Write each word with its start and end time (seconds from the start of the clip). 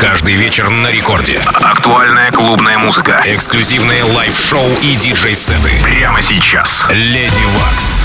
Каждый 0.00 0.34
вечер 0.34 0.70
на 0.70 0.90
рекорде. 0.90 1.38
Актуальная 1.60 2.32
клубная 2.32 2.78
музыка. 2.78 3.22
Эксклюзивные 3.26 4.02
лайв-шоу 4.02 4.66
и 4.80 4.96
диджей-сеты. 4.96 5.72
Прямо 5.82 6.22
сейчас. 6.22 6.86
Леди 6.88 7.44
Вакс. 7.58 8.00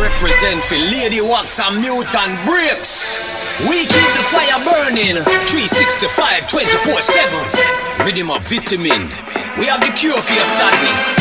represent 0.00 0.64
for 0.64 0.76
Lady 0.76 1.20
Wax 1.20 1.58
and 1.60 1.80
Mutant 1.82 2.32
Bricks. 2.46 3.60
We 3.68 3.84
keep 3.84 4.10
the 4.16 4.24
fire 4.32 4.58
burning 4.64 5.16
365 5.46 6.48
24 6.48 7.00
7. 7.00 8.06
Rhythm 8.06 8.30
of 8.30 8.42
vitamin. 8.48 9.10
We 9.58 9.66
have 9.66 9.80
the 9.80 9.92
cure 9.94 10.20
for 10.20 10.32
your 10.32 10.44
sadness. 10.44 11.18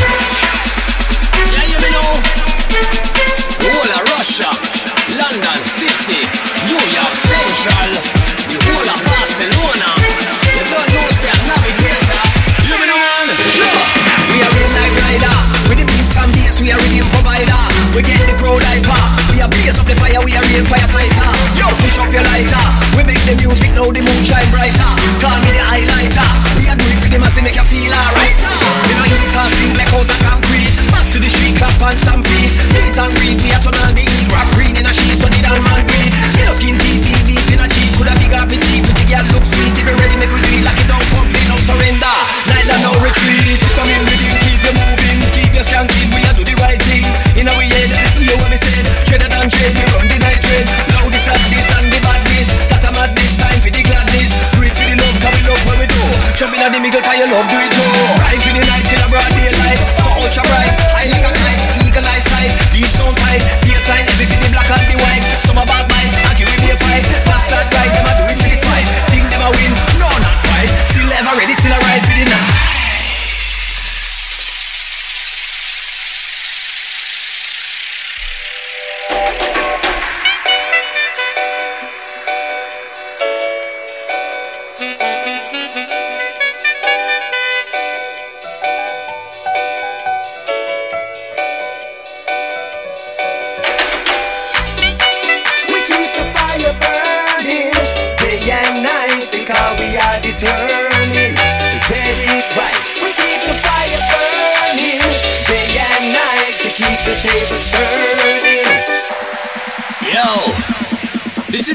Yeah, 1.51 1.65
you 1.67 1.79
know. 1.91 3.12
Whole 3.63 3.93
of 3.95 4.03
Russia, 4.19 4.49
London 5.15 5.59
City, 5.63 6.19
New 6.67 6.83
York 6.91 7.15
Central, 7.15 7.89
the 8.51 8.57
whole 8.59 8.89
of 8.91 8.99
Barcelona. 9.07 9.89
You 10.51 10.63
don't 10.67 10.89
know, 10.91 11.07
say 11.15 11.31
I'm 11.31 11.43
navigator. 11.47 12.23
You 12.67 12.75
know, 12.75 12.99
man. 12.99 13.27
Sure. 13.55 13.83
We 14.35 14.43
are 14.43 14.51
real 14.51 14.71
night 14.75 14.95
rider. 15.07 15.35
With 15.71 15.79
the 15.79 15.85
beats 15.87 16.17
and 16.19 16.31
bass, 16.35 16.59
we 16.59 16.71
are 16.71 16.79
rhythm 16.79 17.07
provider. 17.15 17.72
We 17.93 18.01
get 18.01 18.25
the 18.25 18.33
crowd 18.41 18.57
hyper. 18.57 18.97
We 19.29 19.37
are 19.37 19.45
blaze 19.45 19.77
up 19.77 19.85
the 19.85 19.93
fire, 19.93 20.17
we 20.25 20.33
are 20.33 20.41
real 20.49 20.65
firefighter. 20.65 21.29
Yo, 21.53 21.69
push 21.77 22.01
up 22.01 22.09
your 22.09 22.25
lighter. 22.25 22.65
We 22.97 23.05
make 23.05 23.21
the 23.29 23.37
music 23.37 23.69
now, 23.77 23.85
the 23.85 24.01
moon 24.01 24.21
shine 24.25 24.49
brighter. 24.49 24.89
Call 25.21 25.37
me 25.45 25.53
the 25.53 25.61
highlighter. 25.61 26.25
We 26.57 26.65
are 26.73 26.77
doing 26.77 26.97
for 26.97 27.13
the 27.13 27.21
mass, 27.21 27.37
make 27.37 27.53
you 27.53 27.61
feel 27.69 27.93
alright. 27.93 28.33
You 28.89 28.97
know, 28.97 29.05
easy 29.05 29.29
fast, 29.29 29.53
like 29.77 29.93
out 29.93 30.09
of 30.09 30.19
concrete. 30.25 30.73
Back 30.89 31.05
to 31.13 31.21
the 31.21 31.29
street, 31.29 31.53
clap 31.61 31.77
and 31.85 31.97
stampede. 32.01 32.49
Meet 32.73 32.97
and 32.97 33.13
greet, 33.13 33.37
we 33.45 33.53
are 33.53 33.61
turn 33.61 33.77
on 33.85 33.93
the 33.93 34.01
heat. 34.01 34.25
Rock 34.33 34.49
green 34.57 34.73
in 34.73 34.89
a 34.89 34.93
sheet, 34.93 35.13
so 35.21 35.29
the 35.29 35.37
damn 35.45 35.61
man 35.61 35.85
breed. 35.85 36.09
You 36.41 36.49
know, 36.49 36.57
skin 36.57 36.73
deep, 36.81 36.97
deep, 37.05 37.21
deep 37.29 37.45
in 37.53 37.61
a 37.61 37.69
cheat. 37.69 37.93
Could 37.93 38.09
have 38.09 38.17
big 38.17 38.33
up 38.33 38.49
cheap, 38.49 38.89
but 38.89 38.97
the 38.97 39.05
girl 39.05 39.21
look 39.37 39.45
sweet. 39.45 39.69
If 39.77 39.85
you're 39.85 40.01
ready, 40.01 40.17
make 40.17 40.33
we 40.33 40.41
do 40.41 40.49
it 40.49 40.65
like 40.65 40.81
it 40.81 40.89
don't 40.89 41.07
complain, 41.13 41.45
no 41.45 41.61
surrender. 41.61 42.15
Neither 42.49 42.77
no 42.81 42.89
retreat. 43.05 43.61
Come 43.77 43.85
in 43.85 44.01
you, 44.01 44.33
keep 44.49 44.59
you 44.65 44.73
moving, 44.81 45.17
keep 45.37 45.53
you 45.53 45.61
skanking. 45.61 46.09
We 46.09 46.25
are 46.25 46.33
do 46.33 46.41
the 46.41 46.57
right. 46.57 46.82
In 47.43 47.51
our 47.51 47.59
head, 47.59 47.91
hear 48.23 48.39
what 48.39 48.47
me 48.47 48.55
say. 48.55 48.71
Tread 49.03 49.19
and 49.19 49.51
trade, 49.51 49.75
we 49.75 49.83
run 49.91 50.07
the 50.07 50.15
night 50.15 50.39
trade. 50.39 50.63
Now 50.95 51.03
this 51.11 51.27
and 51.27 51.43
this 51.51 51.67
and 51.75 51.91
the 51.91 51.99
badness. 51.99 52.47
That 52.71 52.87
a 52.87 52.89
madness, 52.95 53.35
time 53.35 53.59
for 53.59 53.67
the 53.67 53.83
gladness. 53.83 54.31
Do 54.55 54.63
it 54.63 54.71
for 54.71 54.87
the 54.87 54.95
love, 54.95 55.11
cause 55.19 55.35
we 55.35 55.43
love 55.43 55.59
what 55.67 55.75
we 55.75 55.91
do. 55.91 55.99
Jump 56.39 56.55
in 56.55 56.63
the 56.63 56.79
middle, 56.79 57.03
cause 57.03 57.19
you 57.19 57.27
love 57.27 57.43
do 57.51 57.59
it 57.59 57.67
too. 57.67 57.83
Ride 58.23 58.39
for 58.39 58.55
the 58.55 58.63
night 58.63 58.87
till 58.87 59.03
a 59.03 59.07
broad 59.11 59.27
daylight. 59.35 59.75
So 59.99 60.07
ultra 60.23 60.39
bright, 60.47 60.71
high 60.95 61.11
like 61.11 61.27
a 61.27 61.31
kite, 61.35 61.61
eagle 61.83 62.07
eye 62.07 62.23
sight, 62.23 62.55
deep 62.71 62.87
sound 62.95 63.19
tight, 63.19 63.43
bass 63.67 63.91
line, 63.91 64.07
everything 64.07 64.39
the 64.39 64.49
black 64.55 64.71
and 64.71 64.87
the 64.87 64.95
white. 65.03 65.23
Some 65.43 65.59
a 65.59 65.67
bad 65.67 65.83
mind, 65.91 66.15
I 66.23 66.31
give 66.39 66.47
me 66.47 66.71
a 66.71 66.79
fight. 66.79 67.03
Fast 67.27 67.51
that 67.51 67.67
right, 67.75 67.91
them 67.91 68.07
a 68.07 68.11
do 68.23 68.23
it 68.31 68.39
for 68.39 68.47
the 68.47 68.55
spite. 68.55 68.87
Think 69.11 69.27
them 69.27 69.43
a 69.43 69.51
win, 69.51 69.71
no 69.99 70.07
not 70.07 70.39
quite. 70.47 70.71
Still 70.95 71.11
ever 71.11 71.35
ready, 71.35 71.59
still 71.59 71.75
a 71.75 71.82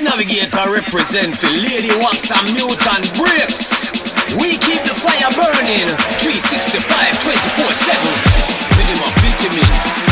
Navigator 0.09 0.73
represent 0.73 1.37
for 1.37 1.49
Lady 1.51 1.93
Waks 2.01 2.31
and 2.33 2.55
Mutant 2.55 3.13
Bricks. 3.13 3.93
We 4.41 4.57
keep 4.57 4.81
the 4.89 4.97
fire 4.97 5.31
burning 5.37 5.89
365 6.17 7.21
24 7.21 7.73
7. 7.73 8.01
Rhythm 8.73 9.01
of 9.05 9.13
vitamin. 9.21 10.08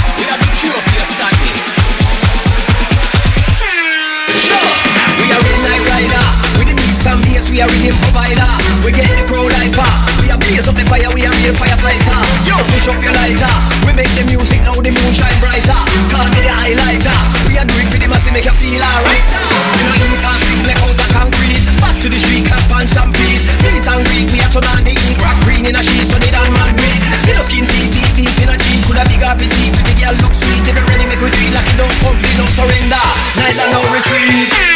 And 7.37 7.45
bass, 7.45 7.53
we 7.53 7.61
are 7.61 7.69
rhythm 7.69 7.97
provider. 8.01 8.49
We 8.81 8.93
get 8.97 9.09
the 9.13 9.25
crowd 9.29 9.53
hyper. 9.53 9.93
We 10.25 10.33
are 10.33 10.41
blaze 10.41 10.69
up 10.69 10.77
the 10.77 10.85
fire, 10.89 11.09
we 11.13 11.29
are 11.29 11.35
real 11.45 11.53
firefighter. 11.53 12.19
Yo, 12.49 12.57
push 12.73 12.89
up 12.89 12.97
your 13.05 13.13
lighter. 13.13 13.53
We 13.85 13.93
make 13.93 14.11
the 14.17 14.25
music 14.33 14.65
now, 14.65 14.77
the 14.77 14.89
moon 14.89 15.13
shine 15.13 15.37
brighter. 15.41 15.77
Call 16.13 16.27
me 16.33 16.41
the 16.41 16.53
highlighter. 16.53 17.17
We 17.49 17.61
are 17.61 17.69
doing 17.69 17.89
for 17.93 18.01
the 18.01 18.09
mass, 18.09 18.25
make 18.33 18.49
you 18.49 18.57
feel 18.57 18.81
alright. 18.81 19.29
You 19.77 19.85
know, 19.85 19.97
you 20.01 20.17
can't 20.17 20.41
sing 20.49 20.65
like 20.65 20.81
out 20.81 20.97
of 20.97 21.09
concrete. 21.13 21.61
Back 21.77 21.97
to 22.01 22.09
the 22.09 22.19
street, 22.19 22.49
clap 22.49 22.65
and 22.73 22.89
stampede. 22.89 23.43
Meet 23.61 23.85
and 23.85 24.03
greet, 24.09 24.27
we 24.33 24.39
are 24.41 24.53
turn 24.53 24.67
on 24.73 24.81
the 24.81 24.97
heat. 24.97 25.19
Rock 25.21 25.37
green 25.45 25.69
in 25.69 25.77
a 25.77 25.83
sheet, 25.85 26.09
so 26.09 26.17
they 26.17 26.33
don't 26.33 26.49
breed. 26.49 27.03
Me 27.29 27.33
no 27.37 27.43
skin 27.45 27.69
deep, 27.69 27.91
deep, 27.93 28.11
deep 28.17 28.37
in 28.41 28.49
a 28.49 28.57
cheek. 28.57 28.81
Could 28.89 28.97
have 28.97 29.09
big 29.13 29.21
up 29.21 29.37
the 29.37 29.49
teeth. 29.51 29.77
The 29.77 29.95
girl 30.01 30.15
look 30.25 30.33
sweet. 30.33 30.65
If 30.65 30.75
you 30.79 30.85
ready, 30.89 31.05
make 31.05 31.21
we 31.21 31.29
do 31.29 31.39
it 31.43 31.53
like 31.53 31.69
it 31.69 31.77
don't 31.77 31.97
complain, 32.01 32.35
no 32.41 32.47
surrender. 32.57 33.05
Neither 33.37 33.67
no 33.75 33.81
retreat. 33.93 34.76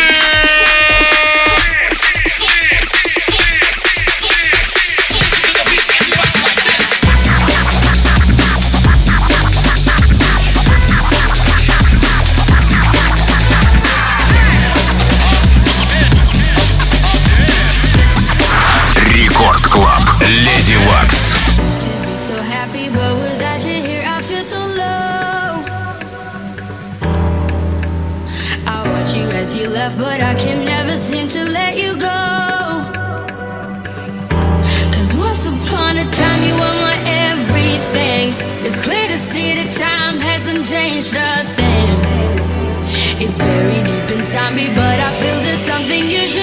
It's 43.23 43.37
buried 43.37 43.85
deep 43.85 44.11
inside 44.17 44.55
me, 44.55 44.69
but 44.69 45.01
I 45.01 45.11
feel 45.13 45.41
there's 45.43 45.59
something 45.59 46.09
you 46.09 46.29
should 46.29 46.40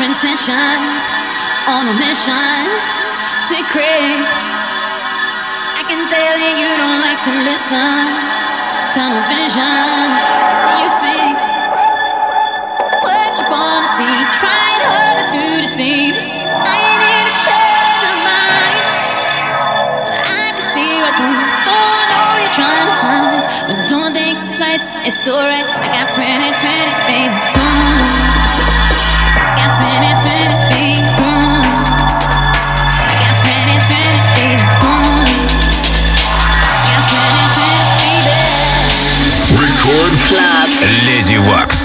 your 0.00 0.10
intentions 0.10 1.02
on 1.70 1.86
a 1.86 1.94
mission 1.94 2.66
to 3.46 3.56
creep. 3.70 4.26
I 5.74 5.82
can 5.86 6.08
tell 6.10 6.34
that 6.34 6.54
you 6.58 6.70
don't 6.74 6.98
like 6.98 7.20
to 7.22 7.34
listen. 7.46 8.02
Tunnel 8.90 9.22
vision, 9.30 10.08
you 10.82 10.88
see 10.98 11.24
what 13.06 13.38
you 13.38 13.46
wanna 13.46 13.90
see. 13.94 14.14
Trying 14.42 14.82
harder 14.82 15.26
to 15.30 15.42
deceive. 15.62 16.14
I 16.18 16.78
need 16.98 17.26
a 17.30 17.36
change 17.38 18.02
of 18.10 18.18
mind, 18.18 18.82
but 20.10 20.16
I 20.26 20.46
can 20.58 20.66
see 20.74 20.90
right 21.02 21.14
through. 21.14 21.38
Don't 21.70 22.06
know 22.10 22.34
you're 22.42 22.56
trying 22.56 22.88
to 22.90 22.96
hide, 22.98 23.46
but 23.68 23.78
don't 23.90 24.12
think 24.14 24.38
twice. 24.58 24.82
It's 25.06 25.22
alright. 25.28 25.66
I 25.66 25.86
got 25.86 26.10
twenty 26.14 26.50
twenty. 26.58 27.03
Леди 41.06 41.38
Вакс. 41.38 41.83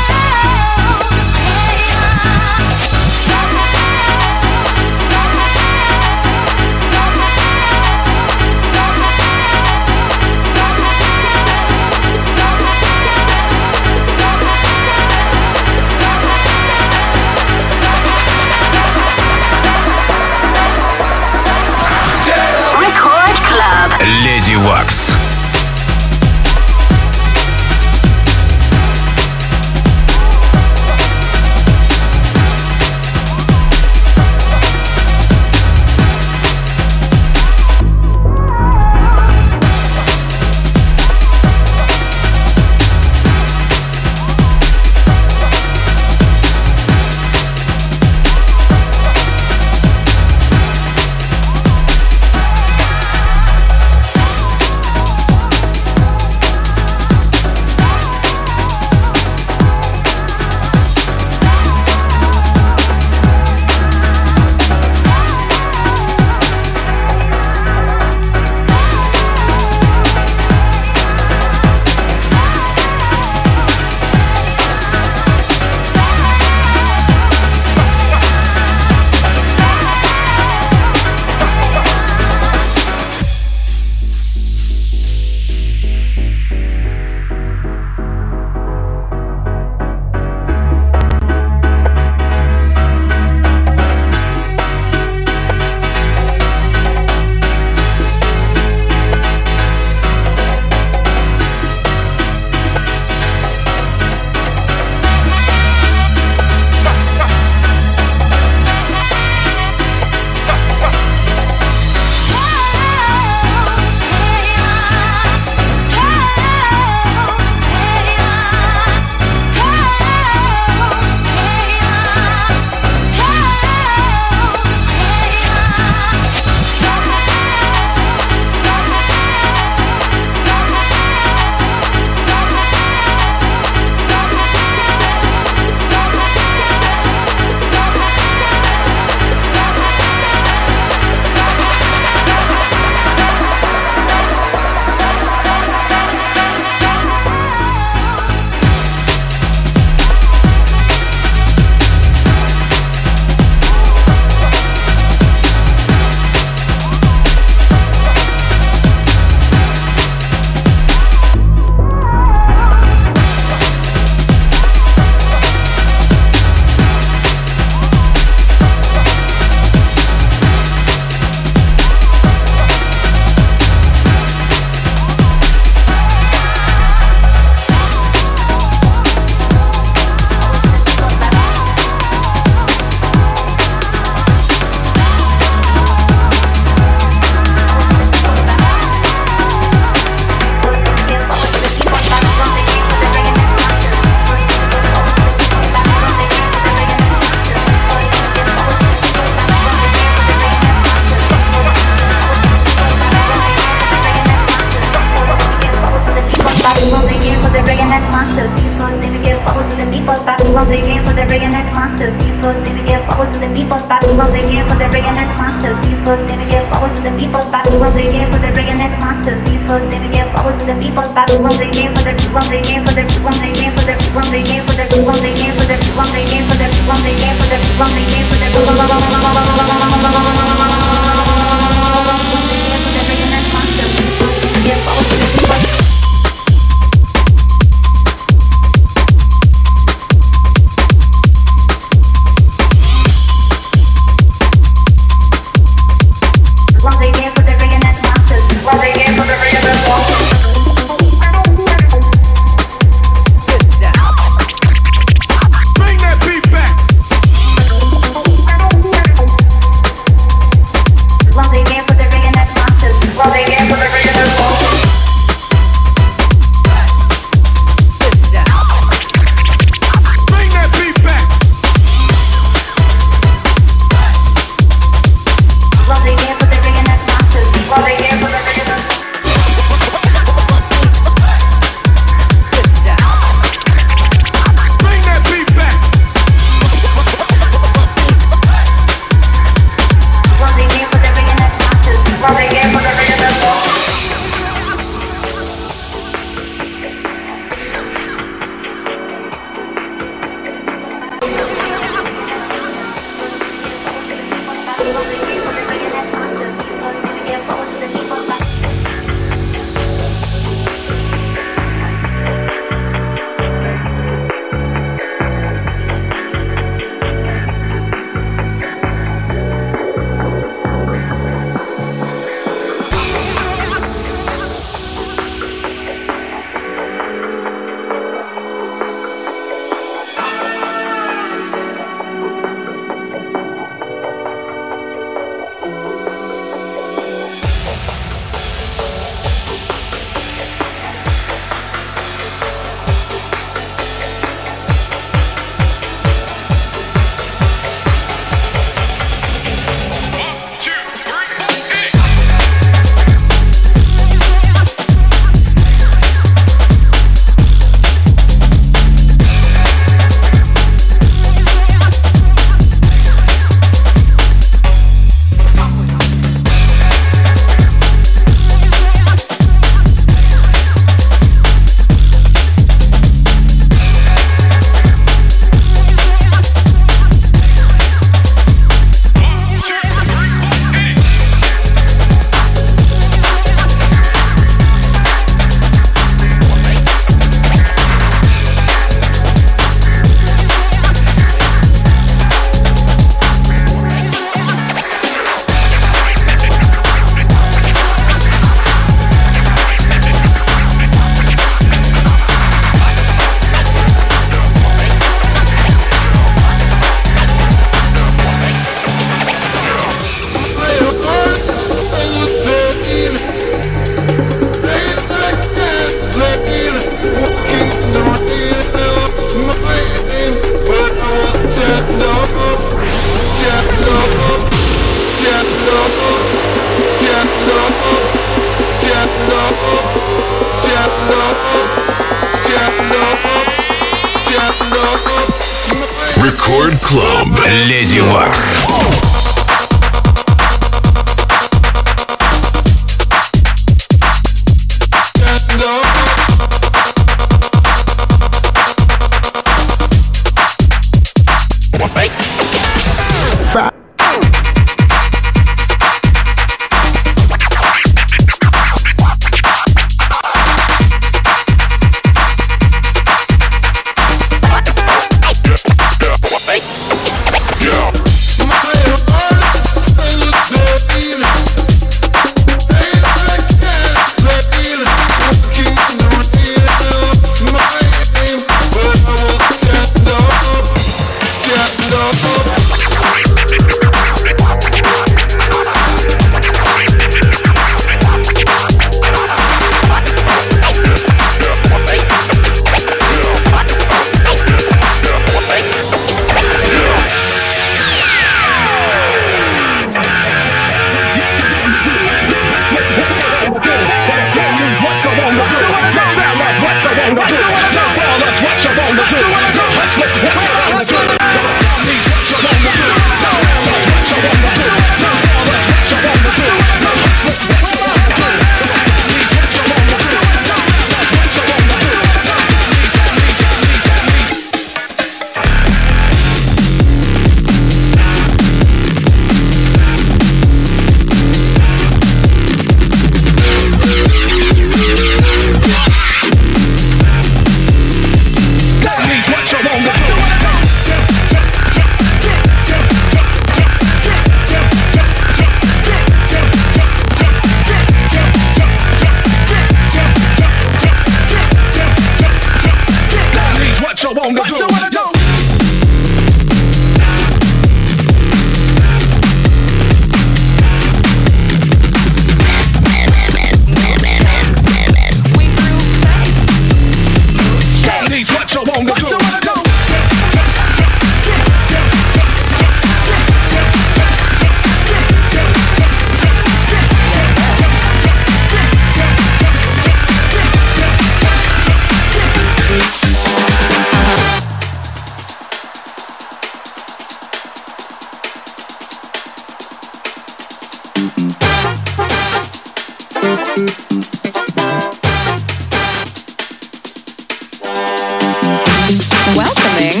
Welcoming 599.36 600.00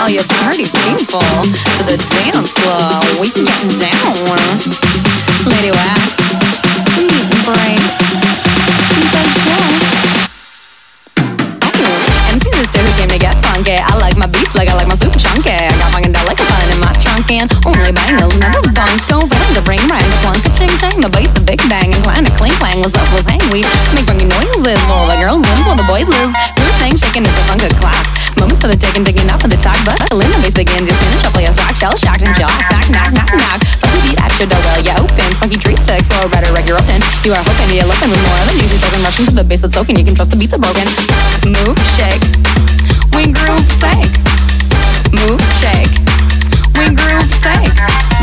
all 0.00 0.08
you 0.10 0.20
party 0.42 0.64
people 0.64 1.20
to 1.76 1.82
the 1.84 1.96
dance 1.96 2.52
floor. 2.52 3.20
We 3.20 3.30
can 3.30 3.44
get 3.44 3.78
down. 3.78 4.89
Limb 30.60 30.84
bass 30.84 30.84
begins. 30.84 30.88
You 30.88 30.96
spin 31.24 31.44
a 31.46 31.52
rock, 31.56 31.74
shell 31.76 31.96
shocked 31.96 32.22
and 32.22 32.34
jock, 32.36 32.52
sack, 32.68 32.84
knock, 32.92 33.12
knock, 33.12 33.32
knock. 33.32 33.60
Funky 33.80 34.00
beat 34.04 34.18
at 34.20 34.32
your 34.38 34.48
door, 34.48 34.60
well, 34.60 34.80
you 34.80 34.92
open. 35.00 35.28
Funky 35.40 35.56
treats 35.56 35.86
to 35.86 35.96
explore, 35.96 36.28
better 36.28 36.52
reg 36.52 36.68
your 36.68 36.76
open. 36.76 37.00
You 37.24 37.32
are 37.32 37.40
hoping, 37.42 37.72
you're 37.72 37.88
looking 37.88 38.10
with 38.10 38.20
more 38.20 38.40
than 38.44 38.56
you 38.60 38.68
token, 38.68 39.00
rushing 39.02 39.26
to 39.26 39.34
the 39.34 39.44
bass 39.44 39.60
that's 39.60 39.74
soaking. 39.74 39.96
You 39.96 40.04
can 40.04 40.14
trust 40.14 40.30
the 40.30 40.36
beats 40.36 40.52
are 40.52 40.60
broken. 40.60 40.84
Move, 41.48 41.78
shake, 41.96 42.20
we 43.16 43.32
groove, 43.32 43.64
take. 43.80 44.12
Move, 45.16 45.40
shake, 45.60 45.92
we 46.76 46.92
groove, 46.92 47.30
take. 47.40 47.72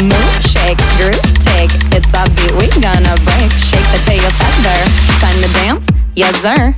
Move, 0.06 0.34
shake, 0.46 0.80
groove, 1.02 1.26
take. 1.42 1.74
It's 1.94 2.14
a 2.14 2.22
beat 2.38 2.54
we 2.62 2.68
gonna 2.78 3.18
break. 3.26 3.50
Shake 3.58 3.88
the 3.90 4.00
tail 4.06 4.30
feather. 4.38 4.80
Time 5.18 5.38
to 5.42 5.50
dance, 5.66 5.86
yes 6.14 6.34
sir. 6.42 6.76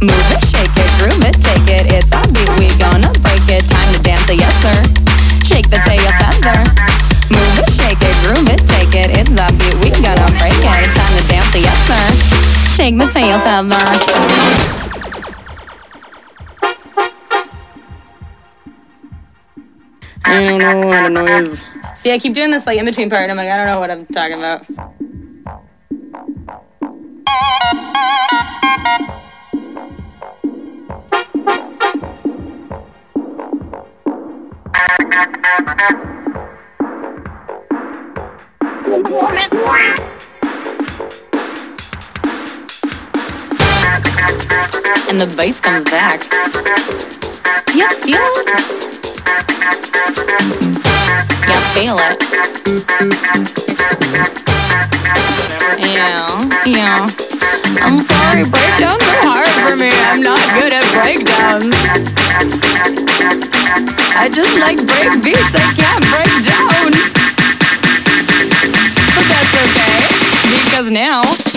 Move 0.00 0.28
it, 0.32 0.42
shake 0.48 0.72
it, 0.80 0.90
groove 0.96 1.24
it, 1.26 1.36
take 1.42 1.68
it. 1.68 1.84
It's 1.92 2.08
a 2.14 2.22
beat 2.32 2.50
we 2.56 2.70
gonna 2.78 3.19
it. 3.50 3.66
Time 3.68 3.92
to 3.92 4.00
dance, 4.02 4.26
the 4.26 4.36
yes 4.36 4.54
sir. 4.62 4.78
Shake 5.42 5.68
the 5.68 5.82
tail 5.82 6.10
feather. 6.22 6.62
Move 7.30 7.58
it, 7.58 7.70
shake 7.70 7.98
it, 8.02 8.14
groove 8.22 8.48
it, 8.48 8.62
take 8.66 8.94
it. 8.94 9.10
It's 9.18 9.34
a 9.34 9.46
beat 9.58 9.76
we 9.82 9.90
gonna 10.02 10.26
break 10.38 10.54
it. 10.54 10.76
It's 10.86 10.94
time 10.94 11.14
to 11.18 11.22
dance, 11.28 11.50
the 11.52 11.60
yes 11.60 11.78
sir. 11.86 12.04
Shake 12.74 12.96
the 12.98 13.06
tail 13.06 13.38
feather. 13.40 13.76
I 20.24 20.48
don't 20.48 20.58
know 20.58 20.86
what 20.86 21.06
a 21.06 21.10
noise. 21.10 21.62
See, 21.96 22.12
I 22.12 22.18
keep 22.18 22.34
doing 22.34 22.50
this 22.50 22.66
like 22.66 22.78
in 22.78 22.84
between 22.84 23.10
part. 23.10 23.28
I'm 23.30 23.36
like, 23.36 23.48
I 23.48 23.56
don't 23.56 23.66
know 23.66 23.80
what 23.80 23.90
I'm 23.90 24.06
talking 24.06 24.38
about. 24.38 24.64
The 45.20 45.36
bass 45.36 45.60
comes 45.60 45.84
back. 45.84 46.20
Do 47.68 47.76
you 47.76 47.90
feel 48.00 48.24
it? 48.40 48.48
Yeah, 51.44 51.60
feel 51.76 52.00
it. 52.00 52.16
Yeah, 55.76 56.24
yeah. 56.64 57.04
I'm 57.84 58.00
sorry, 58.00 58.48
breakdowns 58.48 59.04
are 59.04 59.20
hard 59.28 59.52
for 59.68 59.76
me. 59.76 59.92
I'm 60.08 60.22
not 60.22 60.40
good 60.56 60.72
at 60.72 60.88
breakdowns. 60.96 61.76
I 64.16 64.30
just 64.32 64.56
like 64.58 64.80
break 64.88 65.22
beats. 65.22 65.52
I 65.52 65.68
can't 65.76 66.04
break 66.08 66.32
down. 66.48 66.96
But 69.12 69.26
that's 69.28 69.52
okay, 69.68 70.00
because 70.64 70.90
now. 70.90 71.49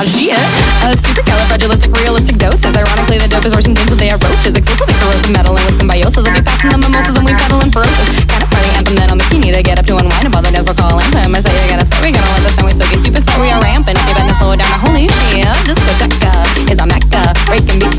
Ah, 0.00 0.08
shit. 0.08 0.32
A 0.32 0.96
supercalifragilistic 0.96 1.92
realistic 2.00 2.40
doses. 2.40 2.72
Ironically, 2.72 3.20
the 3.20 3.28
dope 3.28 3.44
is 3.44 3.52
worse 3.52 3.68
than 3.68 3.76
things 3.76 3.92
with 3.92 4.00
they 4.00 4.08
are 4.08 4.16
roaches. 4.16 4.56
Explicitly 4.56 4.96
corrosive 4.96 5.28
meddling 5.28 5.60
with 5.60 5.76
symbiosis. 5.76 6.24
I'll 6.24 6.32
be 6.32 6.40
passing 6.40 6.72
the 6.72 6.80
mimosas 6.80 7.20
and 7.20 7.24
we 7.28 7.36
peddling 7.36 7.68
ferocious. 7.68 8.08
Kind 8.24 8.40
of 8.40 8.48
party 8.48 8.70
anthem 8.80 8.96
then 8.96 9.12
on 9.12 9.20
bikini 9.20 9.52
to 9.52 9.60
get 9.60 9.76
up 9.76 9.84
to 9.84 10.00
unwind 10.00 10.24
about 10.24 10.48
the 10.48 10.56
dance 10.56 10.72
we're 10.72 10.80
calling 10.80 11.04
anthem. 11.04 11.36
I 11.36 11.44
say 11.44 11.52
you're 11.52 11.68
gonna 11.76 11.84
swear 11.84 12.00
we 12.08 12.16
gonna 12.16 12.32
let 12.32 12.48
this 12.48 12.56
time 12.56 12.64
we 12.64 12.72
so 12.72 12.88
get 12.88 13.00
superstar. 13.04 13.36
We 13.44 13.52
are 13.52 13.60
ramping. 13.60 14.00
You 14.08 14.14
better 14.16 14.36
slow 14.40 14.56
it 14.56 14.64
down. 14.64 14.72
Holy 14.88 15.04
shit. 15.04 15.52
Discoteca 15.68 16.32
is 16.70 16.78
a 16.80 16.86
mecca. 16.88 17.20
Breaking 17.44 17.76
beats 17.76 17.89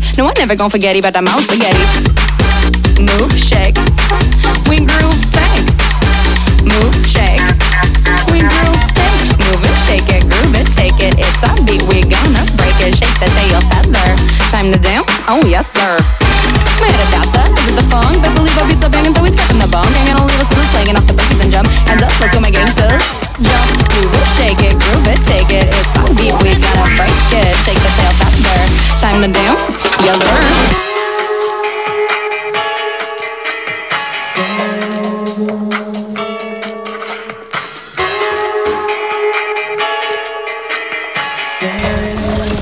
steady. 0.00 0.16
No, 0.16 0.28
I 0.28 0.32
never 0.38 0.56
gon' 0.56 0.70
forget 0.70 0.96
it 0.96 1.00
about 1.00 1.12
the 1.12 1.22
mouse 1.22 1.44
spaghetti. 1.44 1.84
Move, 3.02 3.32
shake. 3.36 3.76
We 4.68 4.80
groove, 4.86 5.20
tank. 5.34 5.64
Move, 6.64 6.94
shake. 7.04 7.42
We 8.30 8.40
groove, 8.40 8.80
tank. 8.96 9.16
Move 9.42 9.60
it, 9.60 9.76
shake 9.84 10.08
it, 10.08 10.22
groove 10.30 10.54
it, 10.56 10.68
take 10.72 10.96
it. 11.02 11.18
It's 11.18 11.42
a 11.44 11.50
beat, 11.66 11.82
we 11.90 12.06
gonna 12.06 12.44
break 12.56 12.78
it. 12.80 12.96
Shake 12.96 13.16
the 13.20 13.28
tail 13.36 13.60
feather. 13.68 14.08
Time 14.48 14.72
to 14.72 14.78
dance? 14.78 15.10
Oh, 15.28 15.42
yes, 15.44 15.68
sir. 15.72 15.98
Made 16.80 16.94
a 16.94 17.06
doctor, 17.12 17.44
this 17.52 17.68
is 17.68 17.76
the 17.76 17.86
funk. 17.90 18.22
But 18.22 18.32
believe 18.38 18.56
our 18.58 18.66
beats 18.68 18.84
are 18.84 18.90
banging, 18.90 19.14
so 19.14 19.22
we 19.22 19.30
scrapping 19.30 19.60
the 19.60 19.68
bone. 19.68 19.88
Ain't 19.92 20.08
gonna 20.08 20.24
leave 20.24 20.40
us 20.40 20.48
with 20.48 20.68
slanging 20.72 20.96
off 20.96 21.06
the 21.06 21.14
buckets 21.14 21.42
and 21.42 21.50
jump. 21.52 21.68
Hands 21.90 22.02
up, 22.02 22.12
let's 22.20 22.32
go, 22.32 22.40
my 22.40 22.50
gangsters. 22.50 23.02
Jump, 23.42 23.66
move 23.98 24.14
it, 24.14 24.26
shake 24.38 24.62
it, 24.62 24.74
groove 24.78 25.08
it, 25.10 25.20
take 25.26 25.50
it. 25.50 25.66
It's 25.68 25.92
a 25.98 26.02
beat, 26.16 26.36
we 26.40 26.54
gotta 26.54 26.86
break 26.96 27.18
it. 27.34 27.52
Shake 27.66 27.80
the 27.82 27.90
tail 27.98 28.12
feather. 28.16 28.31
Time 28.99 29.21
to 29.21 29.31
dance? 29.31 29.63
Yes, 30.03 30.19
sir. 30.23 30.77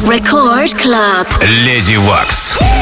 Record 0.08 0.74
Club. 0.78 1.28
Леди 1.41 1.98
Вакс. 1.98 2.79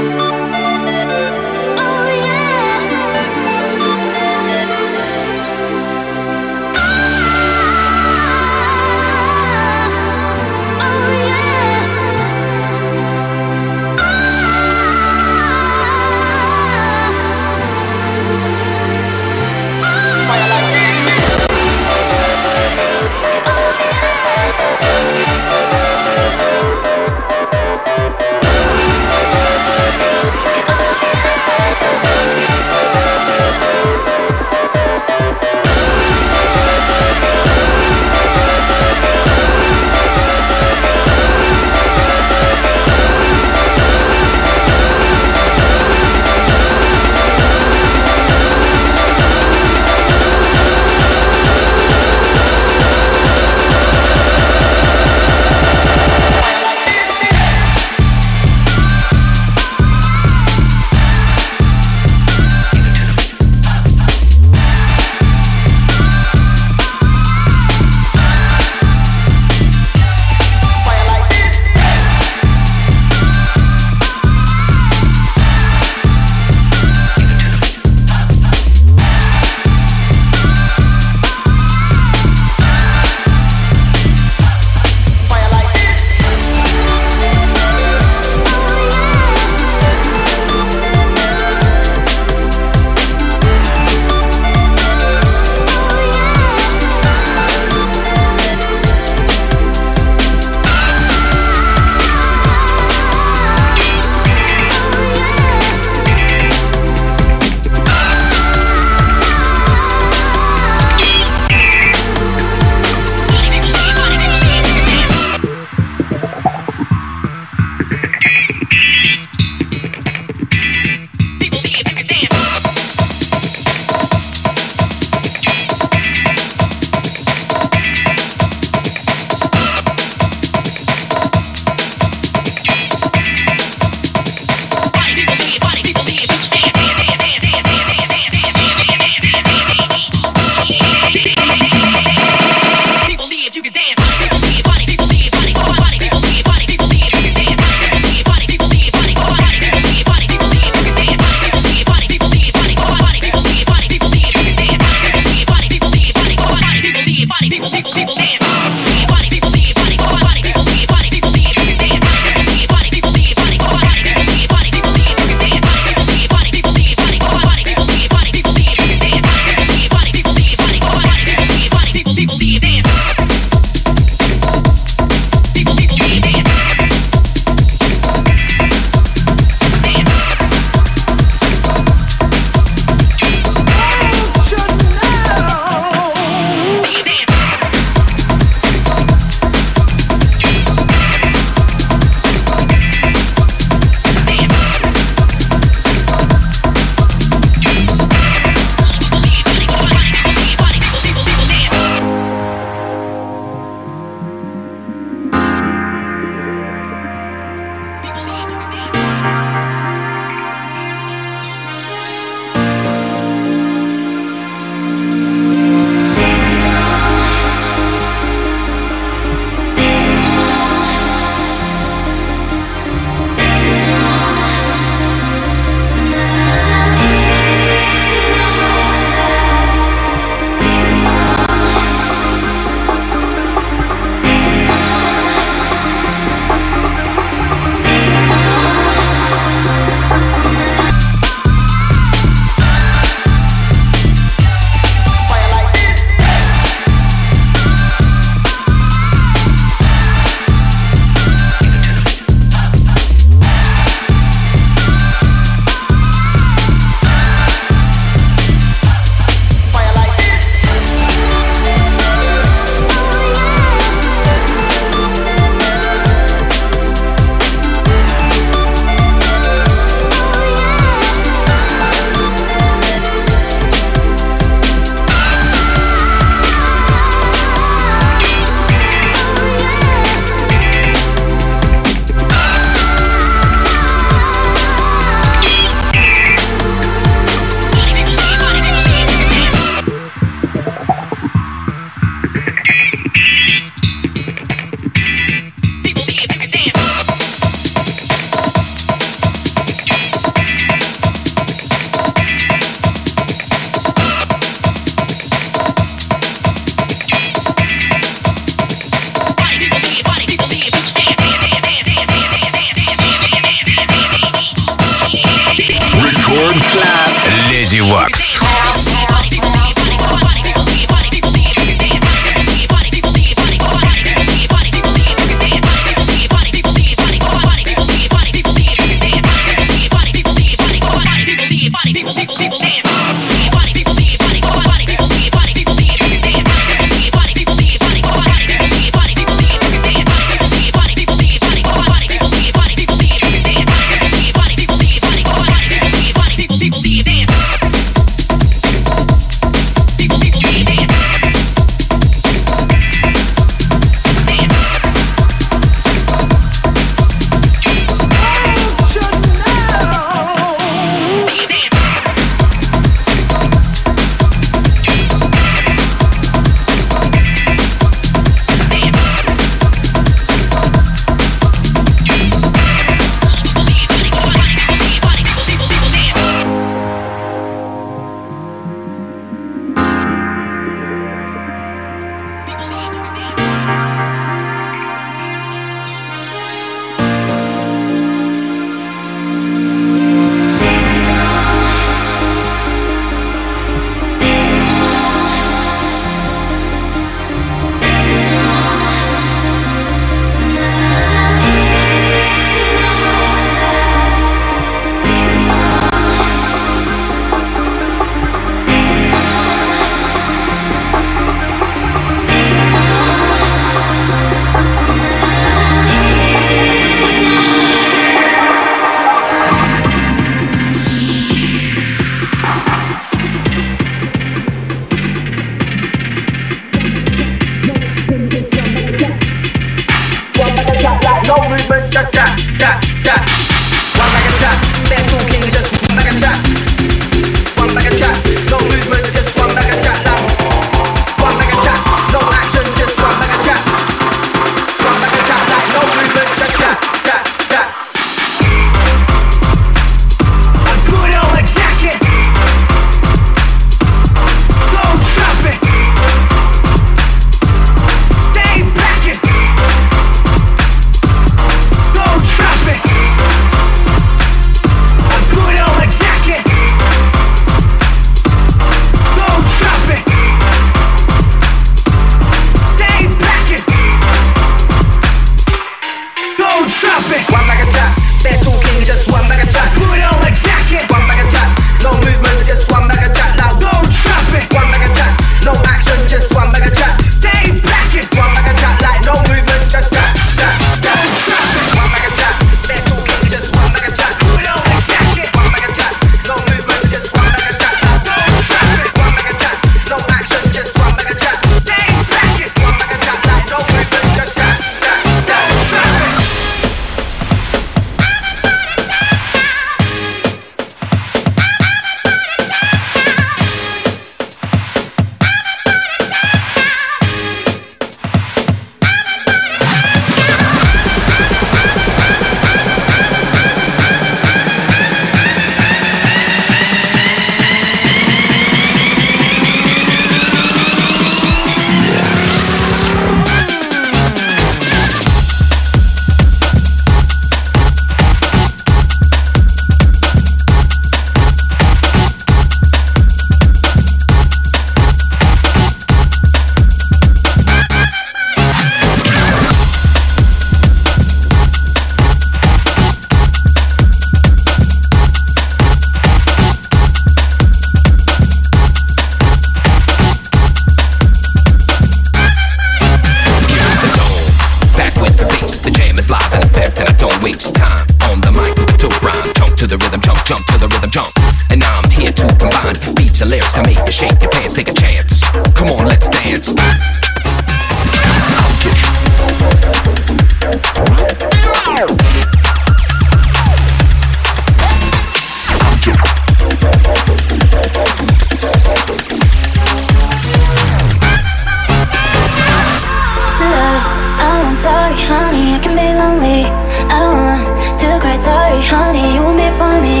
For 599.57 599.81
me. 599.81 600.00